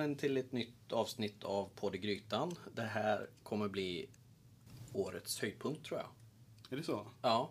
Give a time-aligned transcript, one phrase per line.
[0.00, 2.54] Välkommen till ett nytt avsnitt av Podd i Grytan.
[2.74, 4.08] Det här kommer bli
[4.92, 6.08] årets höjdpunkt tror jag.
[6.70, 7.06] Är det så?
[7.22, 7.50] Ja.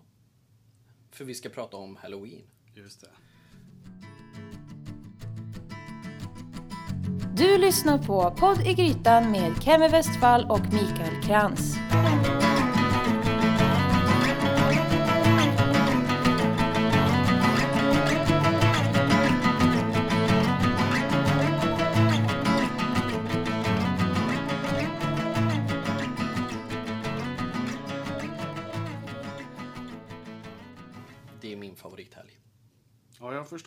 [1.11, 2.41] För vi ska prata om Halloween.
[2.73, 3.09] Just det.
[7.37, 11.75] Du lyssnar på Podd i Grytan med Kemi Westfall och Mikael Krantz.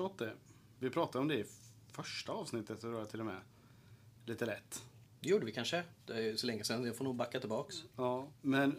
[0.02, 0.32] Förstått det.
[0.78, 1.44] Vi pratade om det i
[1.92, 3.40] första avsnittet, tror jag till och med.
[4.26, 4.84] Lite lätt.
[5.20, 5.84] Det gjorde vi kanske.
[6.06, 6.84] Det är så länge sedan.
[6.84, 7.84] Jag får nog backa tillbaks.
[7.96, 8.78] Ja, men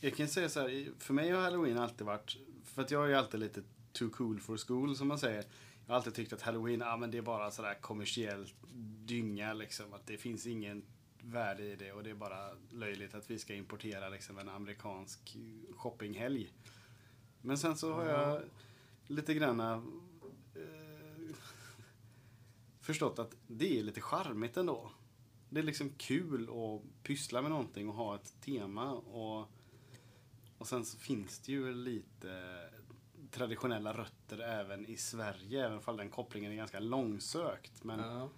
[0.00, 3.08] jag kan säga så här, för mig har halloween alltid varit, för att jag är
[3.08, 5.44] ju alltid lite too cool for school som man säger.
[5.86, 8.52] Jag har alltid tyckt att halloween, ja men det är bara sådär kommersiell
[9.06, 9.92] dynga liksom.
[9.92, 10.84] Att det finns ingen
[11.22, 15.36] värde i det och det är bara löjligt att vi ska importera liksom en amerikansk
[15.76, 16.52] shoppinghelg.
[17.40, 18.42] Men sen så har jag
[19.06, 19.82] lite granna
[22.82, 24.90] förstått att det är lite charmigt ändå.
[25.48, 28.92] Det är liksom kul att pyssla med någonting och ha ett tema.
[28.92, 29.48] Och,
[30.58, 32.58] och sen så finns det ju lite
[33.30, 37.84] traditionella rötter även i Sverige, även om den kopplingen är ganska långsökt.
[37.84, 38.28] Men Ja.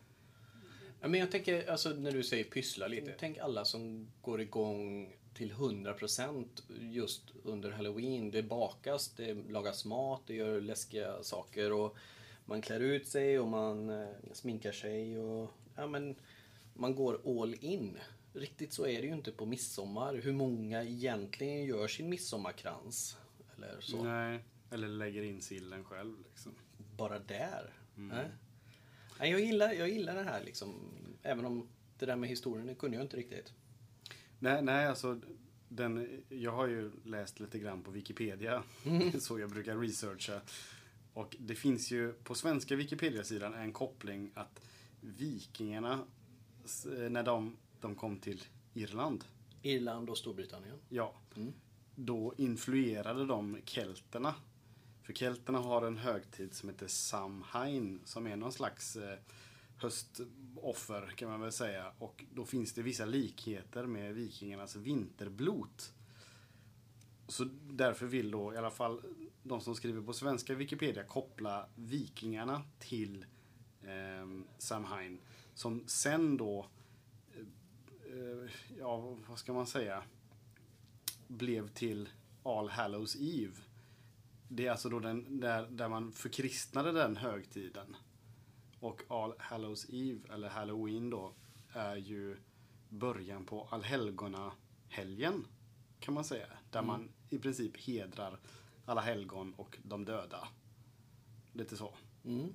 [1.00, 3.14] Ja, Men jag tänker, alltså när du säger pyssla lite.
[3.18, 6.46] Tänk alla som går igång till 100%
[6.80, 8.30] just under Halloween.
[8.30, 11.96] Det bakas, det lagas mat, det gör läskiga saker och
[12.44, 16.16] man klär ut sig och man eh, sminkar sig och ja men
[16.74, 17.98] man går all in.
[18.32, 20.14] Riktigt så är det ju inte på midsommar.
[20.14, 23.18] Hur många egentligen gör sin midsommarkrans?
[23.56, 24.04] Eller så.
[24.04, 26.52] nej, eller lägger in sillen själv liksom.
[26.96, 27.72] bara där.
[27.94, 28.26] Nej.
[29.18, 30.74] Nej, jag, gillar, jag gillar det här liksom.
[31.22, 33.52] Även om det där med historien det kunde jag inte riktigt.
[34.38, 35.20] Nej, nej alltså
[35.68, 38.62] den, jag har ju läst lite grann på Wikipedia,
[39.20, 40.40] så jag brukar researcha.
[41.14, 44.60] Och det finns ju på svenska Wikipedia-sidan en koppling att
[45.00, 46.04] vikingarna,
[46.64, 48.42] s- när de, de kom till
[48.74, 49.24] Irland,
[49.62, 50.76] Irland och Storbritannien.
[50.88, 51.14] ja,
[51.94, 54.34] då influerade de kelterna.
[55.02, 59.18] För kelterna har en högtid som heter Samhain, som är någon slags eh,
[59.76, 61.92] höstoffer kan man väl säga.
[61.98, 65.92] Och då finns det vissa likheter med vikingarnas vinterblot.
[67.28, 69.00] Så därför vill då i alla fall
[69.44, 73.26] de som skriver på svenska Wikipedia koppla vikingarna till
[73.82, 74.28] eh,
[74.58, 75.20] Samhain.
[75.54, 76.66] Som sen då,
[78.06, 80.02] eh, ja vad ska man säga,
[81.28, 82.08] blev till
[82.42, 83.56] All Hallows Eve.
[84.48, 87.96] Det är alltså då den, där, där man förkristnade den högtiden.
[88.80, 91.34] Och All Hallows Eve, eller Halloween då,
[91.72, 92.36] är ju
[92.88, 95.46] början på allhelgona-helgen.
[96.00, 96.46] Kan man säga.
[96.70, 98.38] Där man i princip hedrar
[98.84, 100.48] alla helgon och de döda.
[101.52, 101.94] Lite så.
[102.24, 102.54] Mm.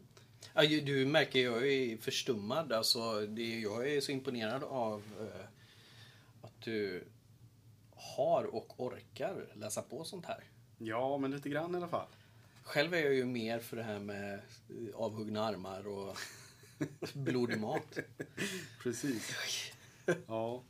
[0.54, 2.72] Ja, du märker, jag är förstummad.
[2.72, 5.46] Alltså, det, jag är så imponerad av eh,
[6.42, 7.04] att du
[7.92, 10.44] har och orkar läsa på sånt här.
[10.78, 12.08] Ja, men lite grann i alla fall.
[12.64, 16.18] Själv är jag ju mer för det här med eh, avhuggna armar och
[17.14, 18.00] blodig mat.
[18.84, 19.36] Precis.
[20.28, 20.64] Ja.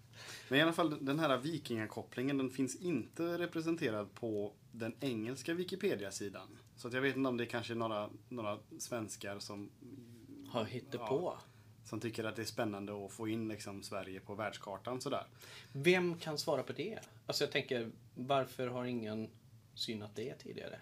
[0.49, 6.57] Men i alla fall den här vikingakopplingen den finns inte representerad på den engelska Wikipedia-sidan.
[6.75, 9.69] Så att jag vet inte om det är kanske några, några svenskar som,
[10.49, 11.07] Har hittat Ja.
[11.07, 11.38] på.
[11.85, 15.27] som tycker att det är spännande att få in liksom Sverige på världskartan sådär.
[15.71, 16.99] Vem kan svara på det?
[17.25, 19.29] Alltså jag tänker, varför har ingen
[19.73, 20.79] synat det tidigare?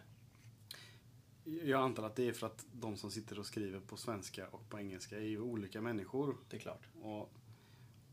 [1.43, 4.69] Jag antar att det är för att de som sitter och skriver på svenska och
[4.69, 6.37] på engelska är ju olika människor.
[6.49, 6.87] Det är klart.
[7.01, 7.29] Och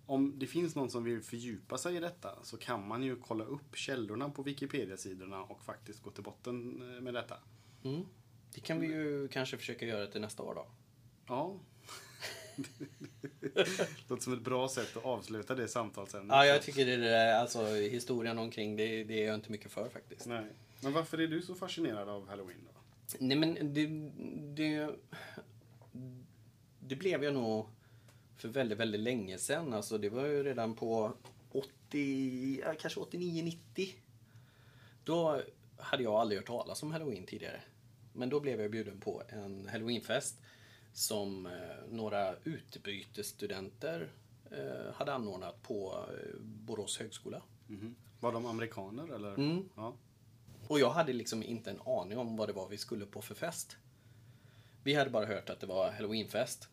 [0.07, 3.45] om det finns någon som vill fördjupa sig i detta så kan man ju kolla
[3.45, 7.37] upp källorna på Wikipedia-sidorna och faktiskt gå till botten eh, med detta.
[7.85, 8.03] Mm.
[8.55, 10.67] Det kan vi ju kanske försöka göra till nästa år då.
[11.27, 11.61] Ja.
[14.09, 16.35] Låter som ett bra sätt att avsluta det samtalsämnet.
[16.37, 19.89] Ja, jag tycker det där, alltså historien omkring det, det är jag inte mycket för
[19.89, 20.27] faktiskt.
[20.27, 20.47] Nej.
[20.81, 22.81] Men varför är du så fascinerad av Halloween då?
[23.19, 23.87] Nej men det,
[24.55, 24.97] det,
[26.81, 27.67] det blev jag nog
[28.37, 29.73] för väldigt, väldigt länge sedan.
[29.73, 31.13] Alltså det var ju redan på
[31.53, 33.95] 80, ja, kanske 89-90.
[35.05, 35.41] Då
[35.77, 37.61] hade jag aldrig hört talas om halloween tidigare.
[38.13, 40.41] Men då blev jag bjuden på en halloweenfest
[40.93, 41.53] som eh,
[41.91, 44.09] några utbytesstudenter
[44.51, 47.43] eh, hade anordnat på eh, Borås högskola.
[47.67, 47.95] Mhm.
[48.21, 49.35] Var de amerikaner eller?
[49.35, 49.69] Mm.
[49.77, 49.95] Ja.
[50.69, 53.35] Och jag hade liksom inte en aning om vad det var vi skulle på för
[53.35, 53.77] fest.
[54.83, 56.69] Vi hade bara hört att det var halloweenfest.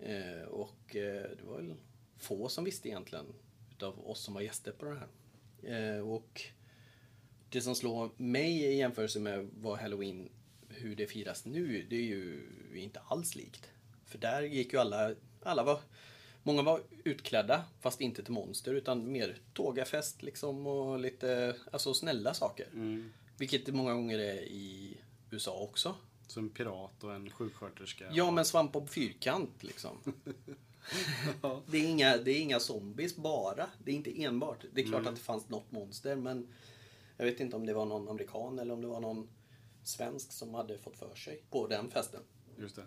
[0.00, 1.74] Eh, och eh, det var väl
[2.16, 3.26] få som visste egentligen
[3.70, 5.08] utav oss som var gäster på den här.
[5.96, 6.42] Eh, och
[7.48, 10.28] det som slår mig i jämförelse med vad Halloween,
[10.68, 13.70] hur det firas nu, det är ju inte alls likt.
[14.04, 15.80] För där gick ju alla, alla var,
[16.42, 22.34] många var utklädda fast inte till monster utan mer tågafest liksom och lite, alltså snälla
[22.34, 22.66] saker.
[23.38, 24.96] Vilket det många gånger är i
[25.30, 25.94] USA också.
[26.26, 28.04] Som en pirat och en sjuksköterska.
[28.12, 29.98] Ja, men svamp och fyrkant liksom.
[31.66, 33.66] det, är inga, det är inga zombies bara.
[33.84, 34.64] Det är inte enbart.
[34.72, 36.48] Det är klart att det fanns något monster, men
[37.16, 39.28] jag vet inte om det var någon amerikan eller om det var någon
[39.82, 42.20] svensk som hade fått för sig på den festen.
[42.58, 42.82] Just det.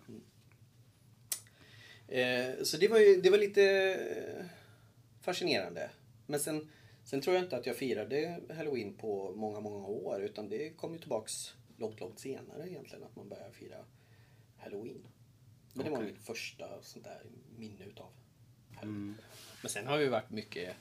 [2.21, 3.63] Eh, så det var, ju, det var lite
[3.94, 4.45] eh,
[5.21, 5.89] fascinerande.
[6.25, 6.69] Men sen,
[7.03, 10.21] sen tror jag inte att jag firade halloween på många, många år.
[10.21, 13.03] Utan det kom ju tillbaks långt, långt senare egentligen.
[13.03, 13.85] Att man började fira
[14.57, 15.07] halloween.
[15.73, 17.25] Men det var mitt första sånt där
[17.57, 18.11] minne utav
[18.75, 19.15] halloween.
[19.61, 20.75] Men sen har det ju varit mycket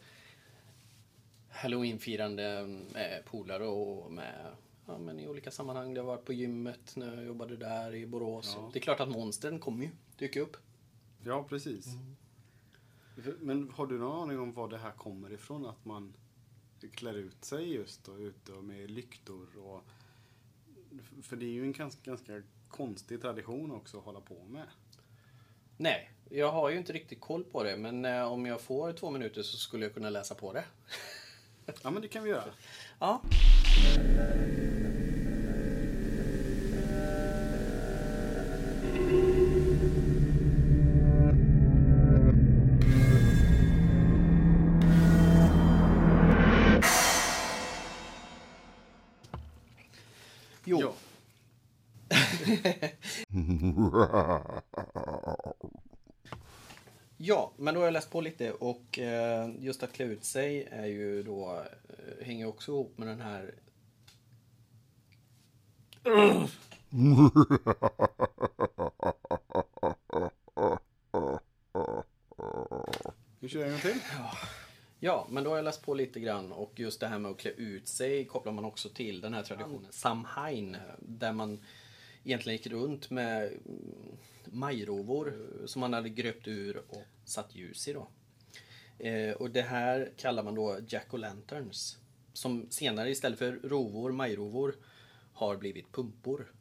[1.49, 4.57] halloweenfirande med polare och med
[4.87, 5.95] ja, men i olika sammanhang.
[5.95, 8.55] Det har varit på gymmet när jag jobbade där i Borås.
[8.57, 8.71] Ja.
[8.73, 10.57] Det är klart att monstern kommer ju dyka upp.
[11.25, 11.87] Ja, precis.
[13.39, 15.67] Men har du någon aning om var det här kommer ifrån?
[15.67, 16.15] Att man
[16.93, 19.83] klär ut sig just och ute och med lyktor och...
[21.23, 24.67] För det är ju en ganska, ganska konstig tradition också att hålla på med.
[25.77, 27.77] Nej, jag har ju inte riktigt koll på det.
[27.77, 30.65] Men eh, om jag får två minuter så skulle jag kunna läsa på det.
[31.83, 32.45] Ja, men det kan vi göra.
[32.99, 33.23] Ja.
[50.69, 50.81] Jo.
[50.81, 50.93] Ja.
[57.21, 60.69] Ja, men då har jag läst på lite och eh, just att klä ut sig
[60.71, 63.55] är ju då, eh, hänger också ihop med den här
[73.41, 74.01] Vi kör en gång till.
[74.19, 74.33] Ja,
[75.01, 77.39] Ja, men då har jag läst på lite grann och just det här med att
[77.39, 81.61] klä ut sig kopplar man också till den här traditionen Samhain där man
[82.25, 85.35] egentligen gick runt med mm, majrovor
[85.67, 88.09] som man hade gröpt ur och satt ljus i då.
[88.99, 91.97] Eh, och det här kallar man då Jack-o'-lanterns
[92.33, 94.75] som senare istället för rovor, majrovor
[95.33, 96.53] har blivit pumpor.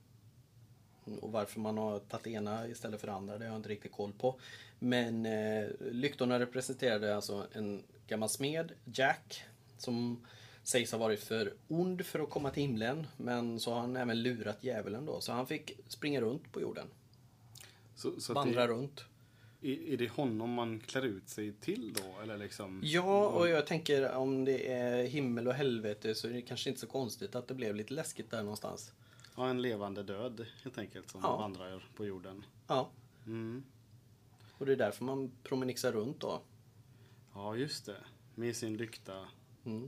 [1.07, 3.59] Mm, och varför man har tagit det ena istället för det andra det har jag
[3.59, 4.39] inte riktigt koll på.
[4.79, 9.43] Men eh, lyktorna representerade alltså en gammal smed, Jack,
[9.77, 10.25] som
[10.63, 13.07] sägs ha varit för ond för att komma till himlen.
[13.17, 15.21] Men så har han även lurat djävulen då.
[15.21, 16.87] Så han fick springa runt på jorden.
[17.95, 19.05] Så, så Vandra det, runt.
[19.61, 22.21] är, är det honom man klär ut sig till då?
[22.23, 22.81] Eller liksom?
[22.85, 26.81] Ja, och jag tänker om det är himmel och helvete så är det kanske inte
[26.81, 28.93] så konstigt att det blev lite läskigt där någonstans.
[29.35, 31.37] Ja, en levande död helt enkelt som Ja.
[31.37, 32.45] vandrar på jorden.
[32.67, 32.89] Ja,
[33.25, 33.63] Mm.
[34.57, 36.41] och det är därför man promenixar runt då.
[37.37, 37.97] Ja, just det.
[38.35, 39.27] Med sin lykta
[39.65, 39.87] Mm.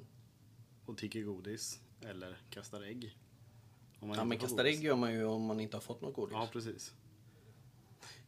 [0.86, 1.82] och tigger godis.
[2.01, 3.18] Eller kastar ägg.
[4.00, 4.77] Om man Ja, men får kasta godis.
[4.77, 6.34] ägg gör man ju om man inte har fått något godis.
[6.34, 6.94] Ja, precis.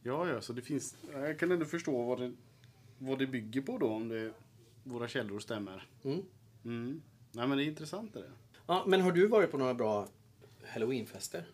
[0.02, 0.96] Ja, ja, så det finns...
[1.12, 2.32] Jag kan ändå förstå vad det,
[2.98, 4.32] vad det bygger på då, om det,
[4.84, 5.88] våra källor stämmer.
[6.04, 6.22] Mm.
[6.64, 7.02] Mm.
[7.32, 8.32] Nej, men det är intressant det där.
[8.66, 10.08] Ja, men har du varit på några bra
[10.66, 11.44] halloweenfester?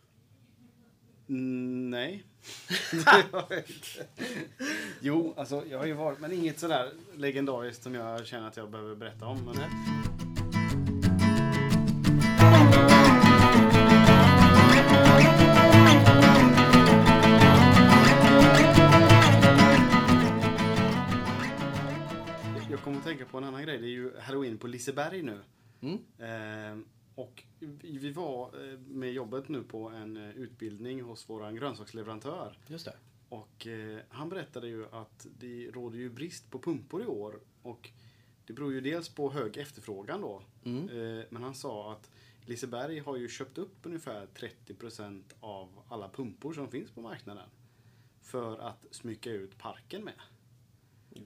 [1.28, 2.24] Mm, nej.
[5.00, 8.70] Jo, alltså jag har ju varit, men inget sådär legendariskt som jag känner att jag
[8.70, 9.44] behöver berätta om.
[9.44, 9.56] Men...
[22.70, 23.78] Jag kommer att tänka på en annan grej.
[23.78, 25.40] Det är ju halloween på Liseberg nu.
[25.80, 25.98] Mm.
[26.18, 26.78] Eh,
[27.14, 27.42] och
[27.82, 32.58] vi var eh, med jobbet nu på en eh, utbildning hos våran grönsaksleverantör.
[32.66, 32.96] Just det.
[33.28, 37.40] Och eh, han berättade ju att det råder ju brist på pumpor i år.
[37.62, 37.90] Och
[38.46, 40.42] det beror ju dels på hög efterfrågan då.
[40.64, 40.88] Mm.
[40.88, 42.10] Eh, men han sa att
[42.46, 44.26] Liseberg har ju köpt upp ungefär
[44.66, 47.48] 30% av alla pumpor som finns på marknaden.
[48.22, 50.14] För att smycka ut parken med.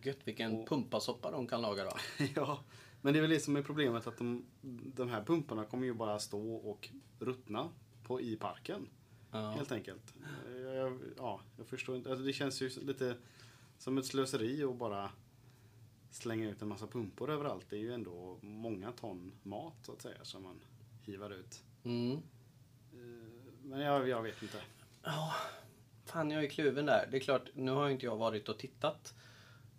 [0.02, 1.96] Gött, vilken Och- pumpasoppa de kan laga då.
[2.34, 2.64] ja,
[3.02, 4.44] men det är väl det som är problemet att de,
[4.94, 7.68] de här pumparna kommer ju bara stå och ruttna
[8.02, 8.88] på, i parken.
[9.30, 9.50] Ja.
[9.50, 10.14] Helt enkelt.
[10.74, 12.10] Jag, ja, jag förstår inte.
[12.10, 13.16] Alltså det känns ju lite
[13.78, 15.10] som ett slöseri att bara
[16.10, 17.66] slänga ut en massa pumpor överallt.
[17.68, 20.60] Det är ju ändå många ton mat så att säga som man
[21.02, 21.64] hivar ut.
[21.84, 22.12] Mm.
[22.12, 22.18] Eh,
[23.62, 24.58] Men jag, jag vet inte.
[26.04, 27.08] Fan, jag är kluven där.
[27.10, 29.14] Det är klart, nu har ju inte jag varit och tittat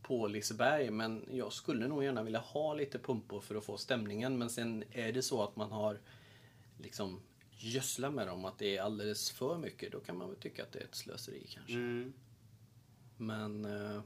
[0.03, 4.37] på Liseberg, men jag skulle nog gärna vilja ha lite pumpor för att få stämningen.
[4.37, 5.99] Men sen är det så att man har
[6.77, 7.19] liksom
[7.57, 10.71] gödsla med dem, att det är alldeles för mycket, då kan man väl tycka att
[10.71, 11.73] det är ett slöseri kanske.
[11.73, 12.13] Mm.
[13.17, 13.65] Men...
[13.65, 14.01] eh,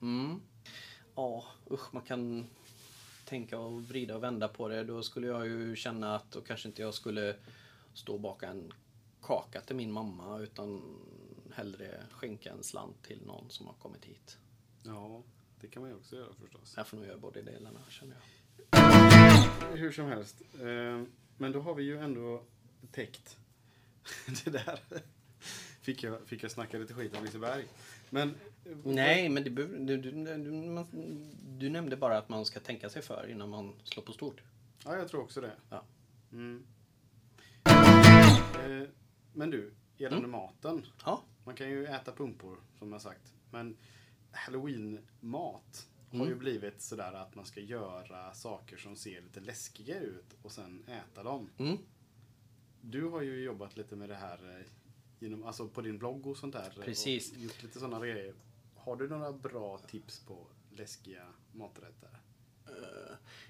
[0.00, 0.40] mm.
[1.14, 2.46] Ja, usch, man kan
[3.24, 4.84] tänka och vrida och vända på det.
[4.84, 7.36] Då skulle jag ju känna att då kanske inte jag skulle
[7.94, 8.72] stå och baka en
[9.22, 10.82] kaka till min mamma utan
[11.54, 14.38] hellre skänka en slant till någon som har kommit hit.
[14.86, 15.22] Ja,
[15.60, 16.74] det kan man ju också göra förstås.
[16.76, 19.76] Jag får nog göra båda delarna känner jag.
[19.76, 20.42] Hur som helst.
[20.54, 21.02] Eh,
[21.38, 22.42] men då har vi ju ändå
[22.92, 23.38] täckt
[24.44, 24.80] det där.
[25.80, 27.64] Fick jag, fick jag snacka lite skit om Liseberg.
[28.10, 28.28] Men...
[28.64, 30.84] eh, Nej, men det du, du, du,
[31.58, 34.42] du nämnde bara att man ska tänka sig för innan man slår på stort.
[34.84, 35.52] Ja, jag tror också det.
[35.70, 35.84] Ja.
[36.32, 36.66] Mm.
[37.64, 38.88] Eh,
[39.32, 40.30] men du, gällande Mm.
[40.40, 40.86] maten.
[41.04, 43.34] Ja, Man kan ju äta pumpor, som jag sagt.
[43.50, 43.76] Men
[44.36, 46.28] halloween-mat har Mm.
[46.28, 50.84] ju blivit sådär att man ska göra saker som ser lite läskiga ut och sen
[50.88, 51.50] äta dem.
[51.58, 51.76] mm.
[52.80, 54.66] Du har ju jobbat lite med det här eh,
[55.18, 56.74] genom, alltså på din blogg och sånt där.
[56.78, 57.32] eh, Precis.
[57.32, 58.34] Och gjort lite sådana grejer.
[58.74, 62.10] Har du några bra tips på läskiga maträtter?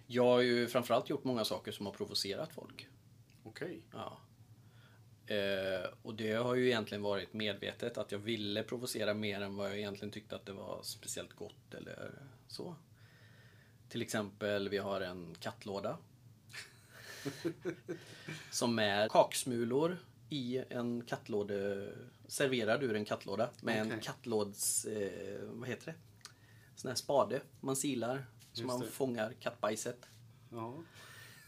[0.07, 2.89] jag har ju framförallt gjort många saker som har provocerat folk.
[3.43, 3.83] Okej.
[3.93, 4.19] Ja.
[5.27, 9.71] Eh, och det har ju egentligen varit medvetet att jag ville provocera mer än vad
[9.71, 12.13] jag egentligen tyckte att det var speciellt gott eller
[12.49, 12.77] så.
[13.89, 15.99] Till exempel, vi har en kattlåda.
[18.51, 19.97] som är kaksmulor
[20.29, 21.89] i en kattlåde,
[22.27, 24.01] serverad ur en kattlåda med en Okej.
[24.03, 25.95] kattlåds, eh, vad heter det?
[26.77, 30.09] Sån här spade man silar så man fångar kattbajset.
[30.51, 30.75] Ja.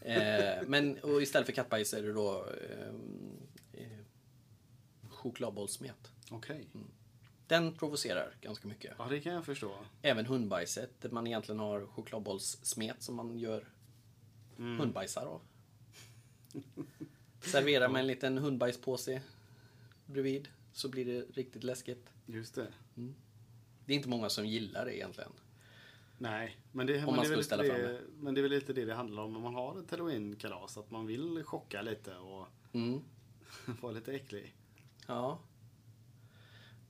[0.01, 2.93] Eh, men och istället för kattbajs är det då eh,
[5.09, 6.11] chokladbollsmet.
[6.31, 6.67] Okej.
[7.47, 8.93] Den provocerar ganska mycket.
[8.97, 9.75] Ja, det kan jag förstå.
[10.01, 13.67] Även hundbajset, där man egentligen har chokladbollssmet som man gör
[14.57, 15.41] hundbajsar av.
[17.41, 19.21] Servera med en liten hundbajspåse
[20.05, 22.09] bredvid så blir det riktigt läskigt.
[22.25, 22.67] Just det.
[23.85, 25.31] Det är inte många som gillar det egentligen.
[26.17, 28.93] Nej, men det, men, man det fram det, men det är väl lite det det
[28.93, 30.77] handlar om när man har ett halloween-kalas.
[30.77, 33.01] Att man vill chocka lite och Mm.
[33.81, 34.55] vara lite äcklig.
[35.07, 35.39] Ja.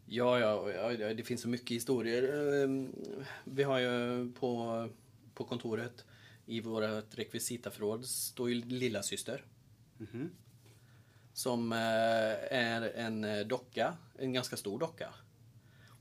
[0.06, 2.54] Ja, ja, ja, det finns så mycket historier.
[2.63, 2.96] Ehm,
[3.44, 4.89] Vi har ju på,
[5.34, 6.06] på kontoret
[6.46, 9.46] i vårt rekvisitaförråd står ju lilla syster
[9.98, 10.30] Mhm.
[11.34, 11.78] Som eh,
[12.58, 15.13] är en eh, docka, en ganska stor docka.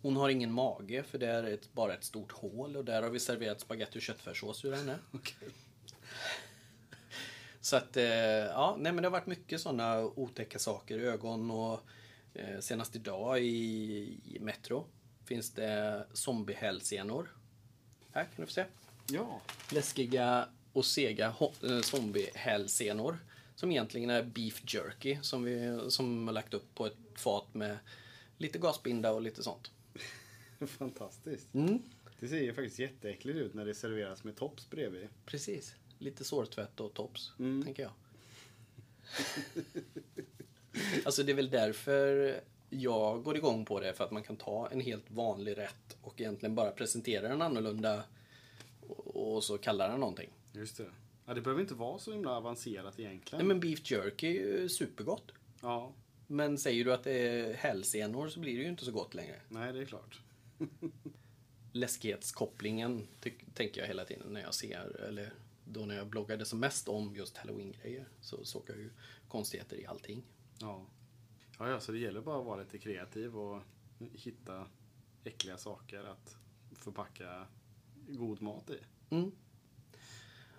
[0.03, 3.11] Hon har ingen mage för det är ett, bara ett stort hål och där har
[3.11, 4.99] vi serverat spagetti och köttfärssås ur henne.
[5.13, 5.49] Okej.
[7.61, 10.99] Så att, eh, ja, nej men det har varit mycket sådana otäcka saker.
[10.99, 11.81] Ögon och
[12.35, 14.87] eh, senast idag i, i Metro
[15.25, 17.37] finns det zombiehälsenor.
[18.13, 18.65] Här kan du få se.
[19.07, 19.41] Ja.
[19.73, 23.19] Läskiga och sega eh, zombiehälsenor.
[23.55, 27.79] Som egentligen är beef jerky som vi som har lagt upp på ett fat med
[28.37, 29.71] lite gasbinda och lite sånt.
[30.67, 31.55] Fantastiskt.
[31.55, 31.83] Mm.
[32.21, 35.09] Det ser ju faktiskt jätteäckligt ut när det serveras med tops bredvid.
[35.27, 35.75] Precis.
[35.99, 37.63] Lite sårtvätt och tops, Mm.
[37.65, 37.93] tänker jag.
[41.05, 42.35] alltså det är väl därför
[42.71, 43.93] jag går igång på det.
[43.93, 48.03] För att man kan ta en helt vanlig rätt och egentligen bara presentera den annorlunda
[49.05, 50.31] och så kalla den någonting.
[50.53, 50.87] Just det.
[51.27, 53.39] Ja, det behöver inte vara så himla avancerat egentligen.
[53.39, 55.33] Nej men beef jerky är ju supergott.
[55.63, 55.93] Ja,
[56.27, 59.37] Men säger du att det är hälsenor så blir det ju inte så gott längre.
[59.49, 60.21] nej det är klart.
[61.73, 63.07] Läskighetskopplingen
[63.55, 65.33] tänker jag hela tiden när jag ser, eller
[65.73, 68.91] då när jag bloggade som mest om just halloween-grejer så såg jag ju
[69.29, 70.23] konstigheter i allting.
[70.61, 70.87] Ja.
[71.59, 73.63] Ja, ja, så det gäller bara att vara lite kreativ och
[73.99, 74.67] hitta
[75.25, 76.37] äckliga saker att
[76.73, 77.47] förpacka
[78.09, 78.79] god mat i.
[79.11, 79.33] Mm.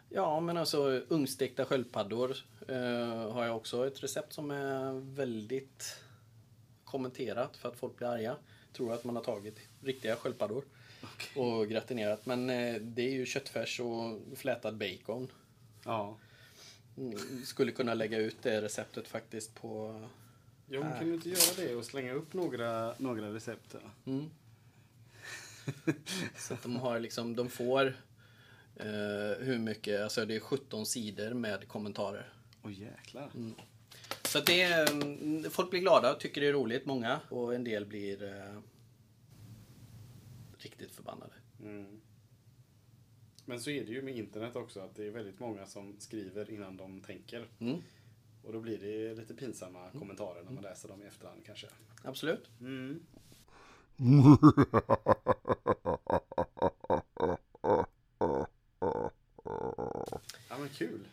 [0.10, 2.36] Ja, men alltså ugnstekta sköldpaddor
[2.68, 6.04] eh, har jag också ett recept som är väldigt
[6.84, 8.36] kommenterat för att folk blir arga.
[8.74, 10.64] Tror att man har tagit riktiga sköldpaddor
[11.36, 12.26] och gratinerat.
[12.26, 15.28] Men eh, det är ju köttfärs och flätad bacon.
[15.86, 16.18] Ja.
[16.98, 20.02] Mm, Skulle kunna lägga ut det receptet faktiskt på...
[20.68, 23.76] Ja, men kan du inte göra det och slänga upp några, några recept?
[24.06, 24.30] Mm.
[26.38, 27.88] Så att de har liksom, de får
[28.76, 32.34] eh, hur mycket, alltså det är 17 sidor med kommentarer.
[32.64, 33.32] Åh jäklar.
[34.24, 37.20] Så att det är, mm, folk blir glada och tycker det är roligt, många.
[37.30, 38.60] Och en del blir eh,
[40.64, 41.34] riktigt förbannade.
[41.64, 42.02] Mm.
[43.46, 46.52] Men så är det ju med internet också att det är väldigt många som skriver
[46.52, 47.48] innan de tänker.
[47.60, 47.82] Mm.
[48.44, 51.68] Och då blir det lite pinsamma kommentarer när man läser dem i efterhand kanske.
[52.04, 52.50] Absolut.
[52.62, 53.04] Mm.
[60.50, 61.08] Ja men kul.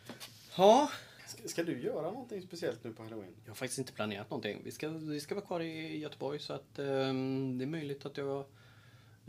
[0.57, 0.89] Ja,
[1.27, 3.35] Ska, ska du göra någonting speciellt nu på halloween?
[3.43, 4.61] jag har faktiskt inte planerat någonting.
[4.63, 8.17] Vi ska, vi ska vara kvar i Göteborg så att ehm, det är möjligt att
[8.17, 8.45] jag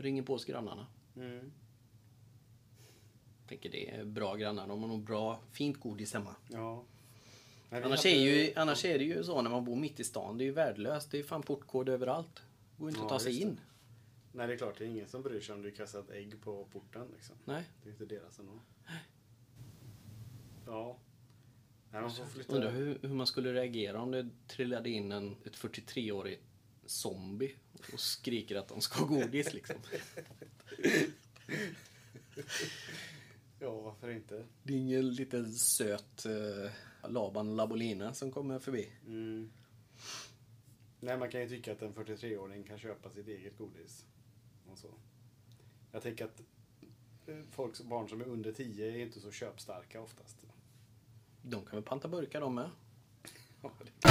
[0.03, 0.87] ringer på hos grannarna.
[1.15, 1.51] Mm.
[3.47, 4.67] Tänker det är bra grannar.
[4.67, 6.35] De har nog bra, fint godis hemma.
[6.47, 6.83] Ja.
[7.69, 10.37] Nej, Annars, är ju, annars är det ju så när man bor mitt i stan.
[10.37, 11.11] Det är ju värdelöst.
[11.11, 12.41] Det är fan portkod överallt.
[12.77, 13.49] går inte att Ja, ta sig just det.
[13.49, 13.59] in.
[14.31, 16.41] Nej det är klart, det är ingen som bryr sig om du kastar ett ägg
[16.41, 17.35] på porten liksom.
[17.45, 17.63] Nej.
[17.83, 18.59] Det är inte deras ändå.
[20.65, 20.97] Ja.
[21.91, 22.55] Nej, man får flytta.
[22.55, 26.39] Undrar hur, hur man skulle reagera om det trillade in en ett 43-årig
[26.85, 27.55] zombie
[27.93, 29.75] och skriker att de ska ha godis liksom.
[33.61, 34.45] Ja, varför inte?
[34.63, 36.71] Det är ingen liten söt uh,
[37.09, 38.89] Laban Labolina som kommer förbi.
[39.05, 39.51] Mm.
[40.99, 44.05] Nej, man kan ju tycka att en 43-åring kan köpa sitt eget godis.
[44.71, 44.87] Och så.
[45.91, 46.41] Jag tänker att
[47.27, 50.45] eh, folks barn som är under 10 är inte så köpstarka oftast.
[51.41, 52.69] De kan väl panta burkar de med.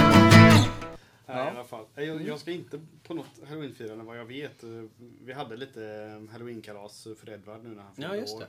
[1.28, 1.86] Nej, i alla fall.
[1.94, 4.64] Jag, jag ska inte på något halloweenfirande vad jag vet.
[5.20, 8.40] Vi hade lite eh, halloweenkalas för Edvard nu när han fyllde Ja, just år.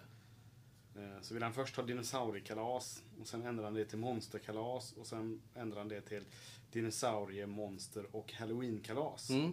[0.93, 1.01] det.
[1.03, 5.07] Eh, Så ville han först ha dinosauriekalas och sen ändrade han det till monsterkalas och
[5.07, 6.23] sen ändrade han det till
[6.71, 9.29] dinosaurie, monster och halloweenkalas.
[9.29, 9.51] Mm.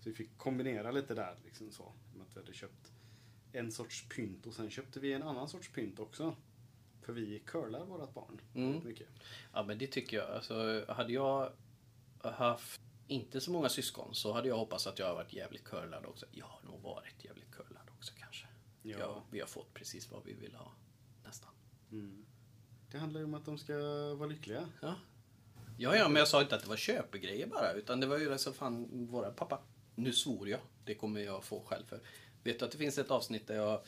[0.00, 1.92] Så vi fick kombinera lite där liksom så.
[2.14, 2.92] Med att vi hade köpt
[3.52, 6.36] en sorts pynt och sen köpte vi en annan sorts pynt också.
[7.02, 8.40] För vi curlar vårat barn.
[8.54, 8.80] Mm.
[8.84, 9.06] Mycket.
[9.52, 10.30] Ja men det tycker jag.
[10.30, 11.52] Alltså, hade jag
[12.32, 16.06] haft inte så många syskon så hade jag hoppats att jag har varit jävligt curlad
[16.06, 16.26] också.
[16.30, 18.46] Jag har nog varit jävligt curlad också kanske.
[18.82, 18.96] Ja.
[18.98, 19.24] Ja.
[19.30, 20.72] vi har fått precis vad vi vill ha.
[21.24, 21.50] Nästan.
[21.90, 22.24] Mm.
[22.90, 23.74] Det handlar ju om att de ska
[24.14, 24.68] vara lyckliga.
[24.82, 24.94] Ja.
[25.78, 27.72] Ja, ja, men jag sa inte att det var köpegrejer bara.
[27.72, 29.60] Utan det var ju alltså fan våra pappa.
[29.94, 30.60] Nu svor jag.
[30.84, 32.00] Det kommer jag få själv för.
[32.42, 33.82] Vet du att det finns ett avsnitt där jag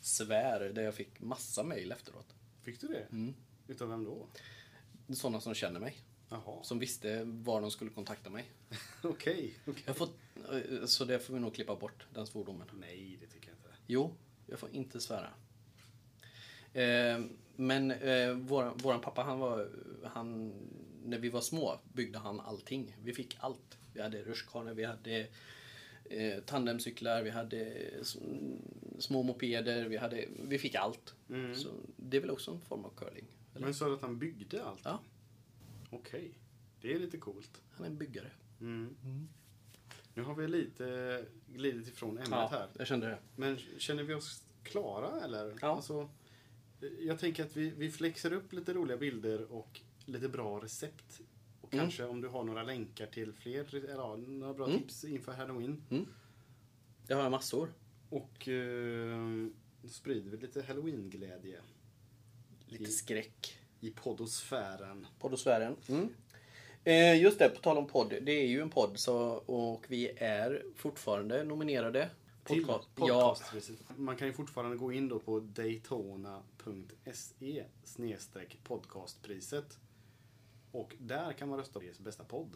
[0.00, 2.34] svär, där jag fick massa mail efteråt.
[2.62, 3.06] Fick du det?
[3.10, 3.34] Mm.
[3.66, 4.26] Utav vem då?
[5.14, 5.98] Sådana som känner mig.
[6.28, 6.62] Jaha.
[6.62, 8.44] Som visste var de skulle kontakta mig.
[9.02, 9.54] Okej.
[9.86, 10.08] Jag får,
[10.52, 12.68] eh, så det får vi nog klippa bort, den svordomen.
[12.80, 13.68] Nej, det tycker jag inte.
[13.86, 14.14] Jo,
[14.46, 15.30] jag får inte svära.
[16.72, 17.20] Eh,
[17.56, 19.68] men eh, våran, våran pappa, han var,
[20.04, 20.52] han,
[21.04, 22.96] när vi var små byggde han allting.
[23.04, 23.78] Vi fick allt.
[23.94, 25.26] Vi hade rutschkanor, vi hade
[26.04, 27.64] eh, tandemcyklar, vi hade
[28.00, 28.16] s-
[28.98, 31.14] små mopeder, vi, hade, vi fick allt.
[31.30, 31.54] Mm.
[31.54, 33.24] Så det är väl också en form av curling?
[33.54, 33.64] Eller?
[33.64, 34.80] Men sa du att han byggde allt?
[34.84, 35.00] Ja,
[35.90, 36.38] Okej.
[36.80, 37.62] Det är lite coolt.
[37.70, 38.30] han är en byggare.
[38.60, 38.96] Mm.
[40.14, 42.68] Nu har vi lite glidit ifrån ämnet Ja, här.
[42.78, 43.18] jag kände det.
[43.36, 45.58] Men känner vi oss klara eller?
[45.60, 45.68] Ja.
[45.76, 46.08] Alltså,
[47.00, 51.20] jag tänker att vi, vi flexar upp lite roliga bilder och lite bra recept.
[51.60, 51.84] Och Mm.
[51.84, 54.78] kanske om du har några länkar till fler, eller ja, några bra Mm.
[54.78, 55.82] tips inför halloween.
[57.06, 57.72] Det har jag massor.
[58.10, 59.46] Och eh,
[59.88, 61.60] sprider vi lite halloween-glädje
[62.66, 63.58] Lite I- skräck.
[63.80, 65.06] I poddosfären.
[65.18, 65.76] Poddosfären.
[65.88, 66.08] Mm.
[66.84, 68.14] Eh, just det, på tal om podd.
[68.22, 72.10] Det är ju en podd så, och vi är fortfarande nominerade.
[72.44, 73.36] Till Podca- Ja.
[73.96, 77.64] Man kan ju fortfarande gå in då på daytona.se
[78.64, 79.78] podcastpriset.
[80.72, 82.54] Och där kan man rösta på bästa podd.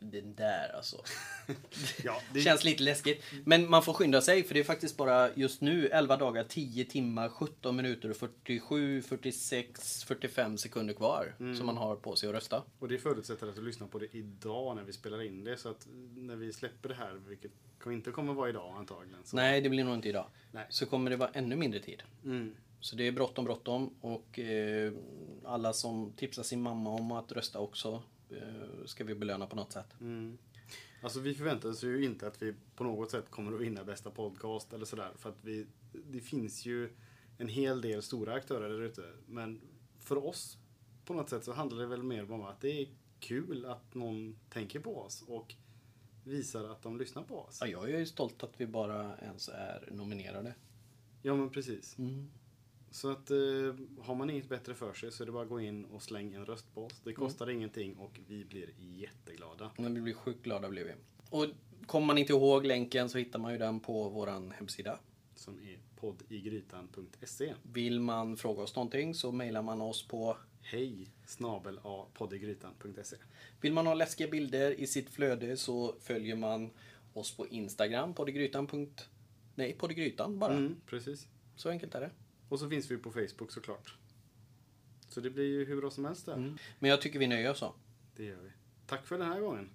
[0.00, 1.02] Den där alltså.
[2.04, 3.24] Ja, Det känns lite läskigt.
[3.44, 6.84] Men man får skynda sig för det är faktiskt bara just nu 11 dagar, 10
[6.84, 11.34] timmar, 17 minuter och 47, 46, 45 sekunder kvar.
[11.56, 12.62] Som man har på sig att rösta.
[12.78, 15.56] Och det förutsätter att du lyssnar på det idag när vi spelar in det.
[15.56, 17.52] Så att när vi släpper det här, vilket
[17.86, 19.24] inte kommer vara idag antagligen.
[19.24, 19.36] Så.
[19.36, 20.26] Nej, det blir nog inte idag.
[20.52, 20.66] Nej.
[20.68, 22.02] Så kommer det vara ännu mindre tid.
[22.24, 22.54] Mm.
[22.80, 23.94] Så det är bråttom, bråttom.
[24.00, 24.92] Och eh,
[25.44, 28.02] alla som tipsar sin mamma om att rösta också
[28.84, 29.94] ska vi belöna på något sätt.
[30.00, 30.38] Mm.
[31.02, 34.10] Alltså vi förväntar oss ju inte att vi på något sätt kommer att vinna bästa
[34.10, 35.12] podcast eller sådär.
[35.16, 36.90] För att vi, det finns ju
[37.38, 39.02] en hel del stora aktörer där ute.
[39.26, 39.60] Men
[39.98, 40.58] för oss
[41.04, 42.88] på något sätt så handlar det väl mer om att det är
[43.20, 45.54] kul att någon tänker på oss och
[46.24, 47.58] visar att de lyssnar på oss.
[47.60, 50.54] Ja, jag är ju stolt att vi bara ens är nominerade.
[51.22, 51.98] Ja men precis.
[51.98, 52.30] Mm.
[52.90, 53.36] Så att eh,
[54.00, 56.38] har man inget bättre för sig så är det bara att gå in och slänga
[56.38, 57.00] en röst på oss.
[57.04, 59.70] Det kostar ingenting och vi blir jätteglada.
[59.76, 60.92] Men vi blir sjukt glada blir vi.
[61.30, 61.46] Och
[61.86, 64.98] kommer man inte ihåg länken så hittar man ju den på våran hemsida.
[65.34, 67.54] Som är poddigrytan.se.
[67.62, 71.80] Vill man fråga oss någonting så mejlar man oss på Hej snabel
[72.14, 73.16] poddigrytan.se.
[73.60, 76.70] Vill man ha läskiga bilder i sitt flöde så följer man
[77.12, 78.88] oss på Instagram, poddegrytan.
[79.54, 80.52] Nej, poddegrytan bara.
[80.52, 81.28] Mm, precis.
[81.56, 82.10] Så enkelt är det.
[82.50, 83.94] Och så finns vi på Facebook såklart.
[85.08, 86.32] Så det blir ju hur bra som helst där.
[86.32, 86.58] Mm.
[86.78, 87.74] Men jag tycker vi nöjer oss så.
[88.16, 88.50] Det gör vi.
[88.86, 89.70] Tack för den här gången.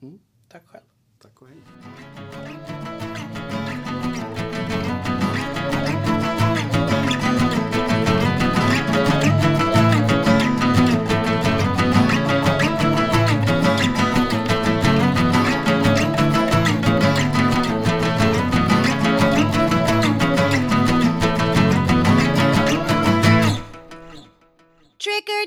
[0.00, 0.84] Mm, tack själv.
[1.18, 2.79] Tack och hej.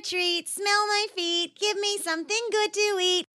[0.03, 3.25] Treat, smell my feet, give me something good to eat.